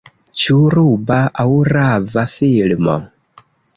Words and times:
Ĉu 0.43 0.55
ruba 0.75 1.17
aŭ 1.43 1.47
rava 1.73 2.25
filmo? 2.33 2.97